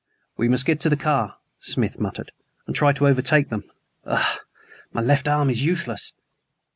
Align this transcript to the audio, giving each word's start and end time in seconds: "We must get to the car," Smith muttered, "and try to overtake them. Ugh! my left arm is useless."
"We 0.35 0.49
must 0.49 0.65
get 0.65 0.79
to 0.79 0.89
the 0.89 0.97
car," 0.97 1.37
Smith 1.59 1.99
muttered, 1.99 2.31
"and 2.65 2.75
try 2.75 2.91
to 2.91 3.07
overtake 3.07 3.49
them. 3.49 3.65
Ugh! 4.03 4.39
my 4.91 5.01
left 5.03 5.27
arm 5.27 5.51
is 5.51 5.63
useless." 5.63 6.13